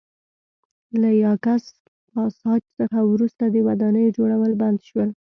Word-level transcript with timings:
له 1.01 1.09
یاکس 1.23 1.63
پاساج 2.13 2.61
څخه 2.79 2.99
وروسته 3.11 3.43
د 3.49 3.55
ودانیو 3.67 4.13
جوړول 4.17 4.51
بند 4.61 4.79
شول 4.87 5.09